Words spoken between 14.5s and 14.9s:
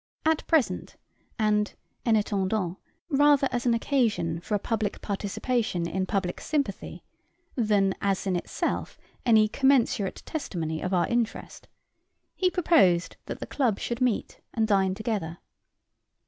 and